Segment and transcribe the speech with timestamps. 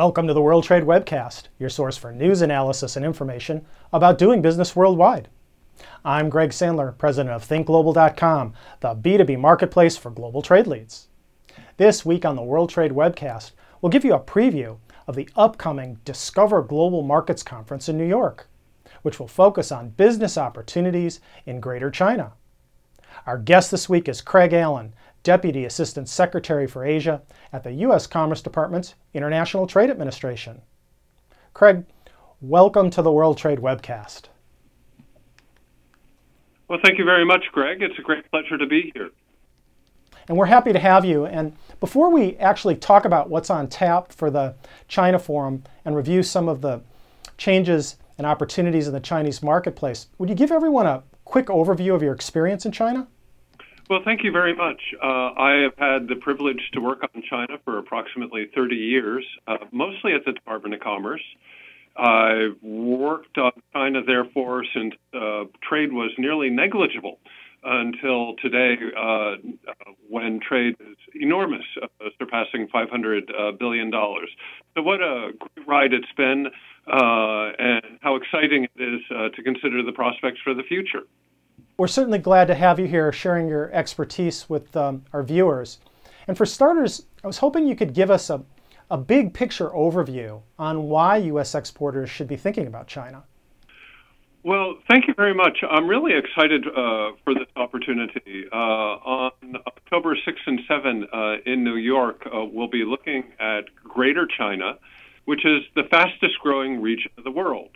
[0.00, 4.40] Welcome to the World Trade Webcast, your source for news analysis and information about doing
[4.40, 5.28] business worldwide.
[6.06, 11.08] I'm Greg Sandler, president of ThinkGlobal.com, the B2B marketplace for global trade leads.
[11.76, 13.50] This week on the World Trade Webcast,
[13.82, 18.48] we'll give you a preview of the upcoming Discover Global Markets Conference in New York,
[19.02, 22.32] which will focus on business opportunities in Greater China.
[23.26, 28.06] Our guest this week is Craig Allen, Deputy Assistant Secretary for Asia at the U.S.
[28.06, 30.62] Commerce Department's International Trade Administration.
[31.52, 31.84] Craig,
[32.40, 34.24] welcome to the World Trade Webcast.
[36.68, 37.82] Well, thank you very much, Greg.
[37.82, 39.10] It's a great pleasure to be here.
[40.28, 41.26] And we're happy to have you.
[41.26, 44.54] And before we actually talk about what's on tap for the
[44.86, 46.80] China Forum and review some of the
[47.36, 52.02] changes and opportunities in the Chinese marketplace, would you give everyone a quick overview of
[52.02, 53.08] your experience in China?
[53.90, 54.80] Well, thank you very much.
[55.02, 59.56] Uh, I have had the privilege to work on China for approximately 30 years, uh,
[59.72, 61.24] mostly at the Department of Commerce.
[61.96, 67.18] I've worked on China, therefore, since uh, trade was nearly negligible
[67.64, 69.34] until today, uh,
[70.08, 74.26] when trade is enormous, uh, surpassing $500 uh.
[74.76, 76.46] So, what a great ride it's been,
[76.86, 81.02] and how exciting it is to consider the prospects for the future.
[81.80, 85.78] We're certainly glad to have you here sharing your expertise with um, our viewers.
[86.28, 88.42] And for starters, I was hoping you could give us a,
[88.90, 91.54] a big picture overview on why U.S.
[91.54, 93.24] exporters should be thinking about China.
[94.42, 95.64] Well, thank you very much.
[95.70, 98.44] I'm really excited uh, for this opportunity.
[98.52, 99.32] Uh, on
[99.66, 104.74] October 6 and 7 uh, in New York, uh, we'll be looking at Greater China,
[105.24, 107.70] which is the fastest growing region of the world.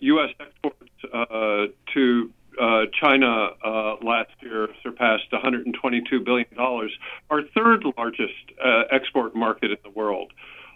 [0.00, 0.28] U.S.
[0.38, 8.34] Uh, exports uh, to uh, China uh, last year surpassed $122 billion, our third largest
[8.62, 10.32] uh, export market in the world.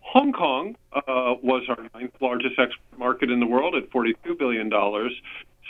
[0.00, 1.00] Hong Kong uh,
[1.42, 4.70] was our ninth largest export market in the world at $42 billion.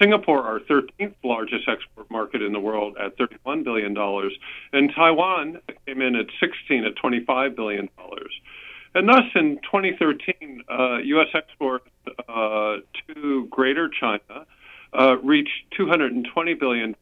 [0.00, 3.96] Singapore, our 13th largest export market in the world at $31 billion.
[4.72, 7.88] And Taiwan came in at 16 at $25 billion.
[8.94, 11.28] And thus, in 2013, uh, U.S.
[11.34, 11.88] exports
[12.28, 12.76] uh,
[13.14, 14.46] to Greater China
[14.98, 16.94] uh, reached $220 billion,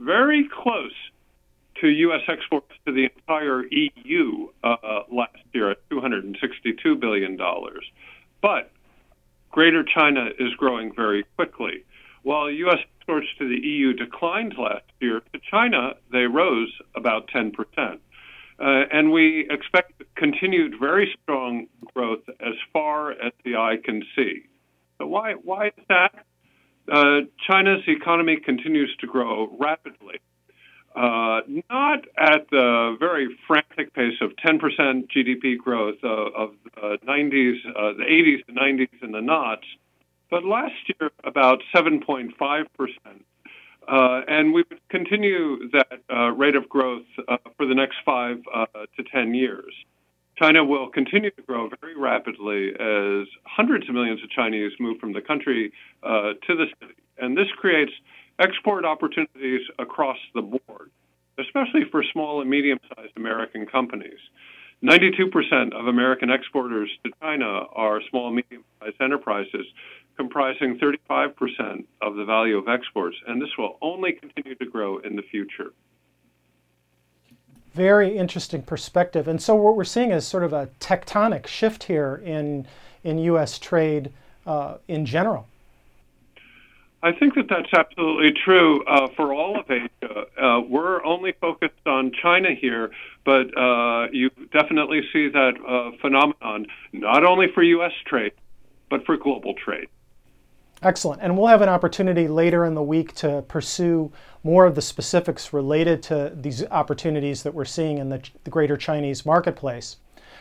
[0.00, 0.92] very close
[1.80, 2.20] to U.S.
[2.28, 4.76] exports to the entire EU uh,
[5.10, 7.38] last year at $262 billion.
[8.42, 8.70] But
[9.50, 11.84] Greater China is growing very quickly.
[12.22, 12.78] While U.S.
[12.98, 17.52] exports to the EU declined last year, to China they rose about 10%.
[17.78, 24.42] Uh, and we expect continued very strong growth as far as the eye can see.
[24.98, 26.26] So why why is that?
[26.90, 30.20] Uh, China's economy continues to grow rapidly.
[30.96, 31.40] Uh,
[31.70, 37.92] not at the very frantic pace of 10% GDP growth uh, of the 90s, uh,
[37.92, 39.66] the 80s, the 90s, and the knots,
[40.30, 42.66] but last year about 7.5%.
[43.86, 47.06] Uh, and we would continue that uh, rate of growth
[47.56, 48.38] for the next five
[48.96, 49.72] to 10 years.
[50.40, 55.12] China will continue to grow very rapidly as hundreds of millions of Chinese move from
[55.12, 55.70] the country
[56.02, 56.94] uh, to the city.
[57.18, 57.92] And this creates
[58.38, 60.90] export opportunities across the board,
[61.38, 64.18] especially for small and medium sized American companies.
[64.82, 69.66] 92% of American exporters to China are small and medium sized enterprises,
[70.16, 75.16] comprising 35% of the value of exports, and this will only continue to grow in
[75.16, 75.72] the future.
[77.74, 79.28] Very interesting perspective.
[79.28, 82.66] And so what we're seeing is sort of a tectonic shift here in,
[83.04, 83.58] in U.S.
[83.58, 84.12] trade
[84.46, 85.46] uh, in general.
[87.02, 90.26] I think that that's absolutely true uh, for all of Asia.
[90.36, 92.90] Uh, we're only focused on China here,
[93.24, 97.92] but uh, you definitely see that uh, phenomenon not only for U.S.
[98.04, 98.32] trade,
[98.90, 99.88] but for global trade.
[100.82, 101.20] Excellent.
[101.20, 104.10] And we'll have an opportunity later in the week to pursue
[104.42, 108.78] more of the specifics related to these opportunities that we're seeing in the, the, greater
[108.78, 109.96] Chinese marketplace.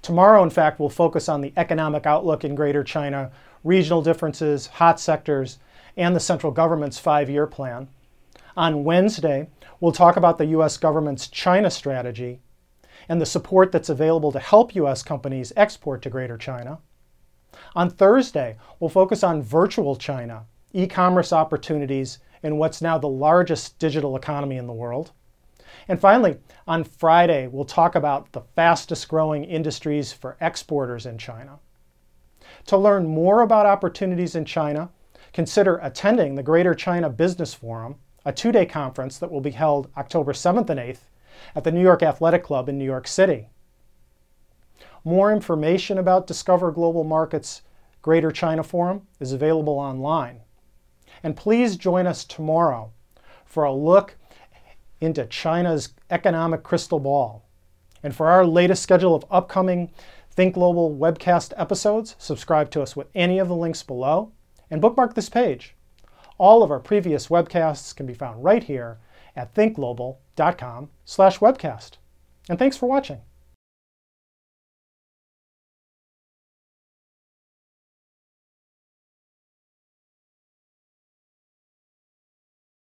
[0.00, 3.30] Tomorrow, in fact, we'll focus on the economic outlook in greater China,
[3.62, 5.58] regional differences, hot sectors,
[5.98, 7.88] and the central government's five year plan.
[8.56, 9.50] On Wednesday,
[9.80, 10.78] we'll talk about the U.S.
[10.78, 12.40] government's China strategy
[13.06, 15.02] and the support that's available to help U.S.
[15.02, 16.78] companies export to greater China.
[17.74, 23.78] On Thursday, we'll focus on virtual China, e commerce opportunities in what's now the largest
[23.78, 25.12] digital economy in the world.
[25.88, 31.58] And finally, on Friday, we'll talk about the fastest growing industries for exporters in China.
[32.66, 34.90] To learn more about opportunities in China,
[35.32, 39.90] consider attending the Greater China Business Forum, a two day conference that will be held
[39.96, 41.08] October 7th and 8th
[41.54, 43.48] at the New York Athletic Club in New York City.
[45.04, 47.62] More information about Discover Global Markets
[48.02, 50.42] Greater China Forum is available online.
[51.22, 52.92] And please join us tomorrow
[53.44, 54.16] for a look
[55.00, 57.44] into China's economic crystal ball.
[58.02, 59.90] And for our latest schedule of upcoming
[60.30, 64.32] Think Global webcast episodes, subscribe to us with any of the links below
[64.70, 65.76] and bookmark this page.
[66.38, 68.98] All of our previous webcasts can be found right here
[69.36, 71.90] at thinkglobal.com/webcast.
[72.48, 73.20] And thanks for watching.